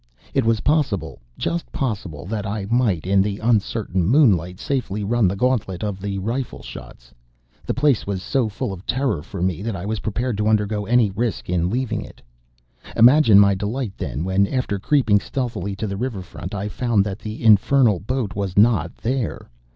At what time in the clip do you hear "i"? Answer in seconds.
2.43-2.65, 9.75-9.85, 16.55-16.67